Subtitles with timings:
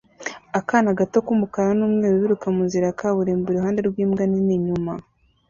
[0.59, 4.93] akana gato k'umukara n'umweru biruka munzira ya kaburimbo iruhande rw'imbwa nini inyuma